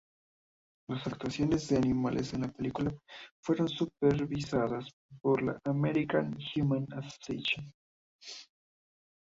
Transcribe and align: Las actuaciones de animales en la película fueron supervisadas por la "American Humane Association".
Las 0.89 1.05
actuaciones 1.05 1.67
de 1.69 1.77
animales 1.77 2.33
en 2.33 2.41
la 2.41 2.51
película 2.51 2.91
fueron 3.39 3.69
supervisadas 3.69 4.89
por 5.21 5.43
la 5.43 5.59
"American 5.65 6.35
Humane 6.57 6.87
Association". 6.95 7.71